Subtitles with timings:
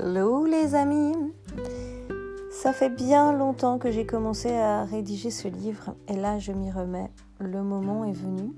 [0.00, 1.12] Hello les amis
[2.52, 6.70] Ça fait bien longtemps que j'ai commencé à rédiger ce livre et là je m'y
[6.70, 7.10] remets.
[7.40, 8.52] Le moment est venu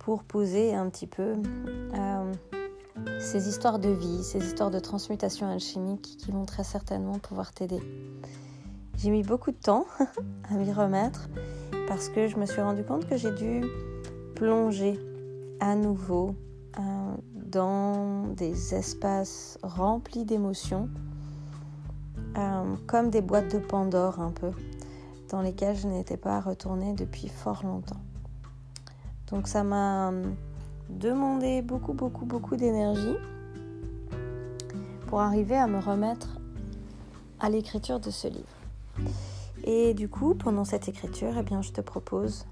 [0.00, 1.34] pour poser un petit peu
[1.94, 2.32] euh,
[3.20, 7.80] ces histoires de vie, ces histoires de transmutation alchimique qui vont très certainement pouvoir t'aider.
[8.96, 9.86] J'ai mis beaucoup de temps
[10.50, 11.28] à m'y remettre
[11.86, 13.62] parce que je me suis rendu compte que j'ai dû
[14.34, 14.98] plonger
[15.60, 16.34] à nouveau
[16.78, 20.88] euh, dans des espaces remplis d'émotions,
[22.36, 24.50] euh, comme des boîtes de Pandore un peu,
[25.30, 28.00] dans lesquelles je n'étais pas retournée depuis fort longtemps.
[29.30, 30.24] Donc ça m'a euh,
[30.90, 33.16] demandé beaucoup, beaucoup, beaucoup d'énergie
[35.06, 36.40] pour arriver à me remettre
[37.38, 39.08] à l'écriture de ce livre.
[39.64, 42.46] Et du coup, pendant cette écriture, eh bien, je te propose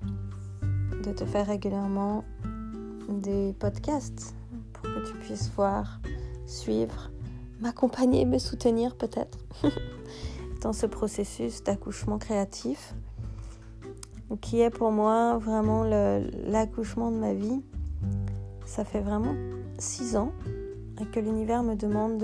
[1.05, 2.25] de te faire régulièrement
[3.21, 4.35] des podcasts
[4.73, 6.01] pour que tu puisses voir,
[6.47, 7.11] suivre,
[7.61, 9.39] m'accompagner, me soutenir peut-être
[10.61, 12.95] dans ce processus d'accouchement créatif
[14.41, 17.61] qui est pour moi vraiment l'accouchement de ma vie.
[18.65, 19.35] Ça fait vraiment
[19.79, 20.33] six ans
[21.13, 22.19] que l'univers me demande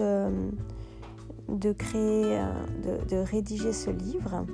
[1.49, 4.47] de, créer, euh, de, rédiger ce livre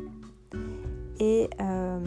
[1.21, 2.01] et, euh,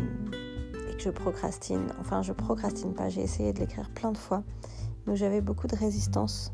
[0.97, 1.87] je procrastine.
[1.99, 4.43] Enfin, je procrastine pas, j'ai essayé de l'écrire plein de fois,
[5.05, 6.51] mais j'avais beaucoup de résistance.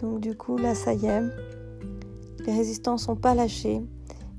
[0.00, 1.22] Donc du coup, là, ça y est,
[2.46, 3.82] les résistances n'ont pas lâché,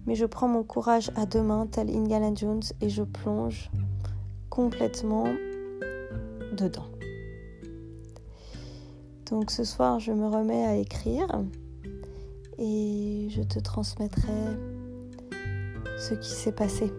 [0.06, 3.72] mais je prends mon courage à deux mains, tel Indiana Jones, et je plonge
[4.50, 5.28] complètement
[6.58, 6.88] dedans.
[9.30, 11.28] Donc ce soir, je me remets à écrire
[12.60, 14.58] et je te transmettrai
[15.98, 16.92] ce qui s'est passé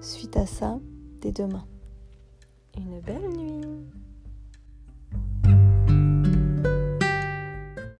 [0.00, 0.78] suite à ça
[1.22, 1.64] dès demain.
[2.76, 3.60] Une belle nuit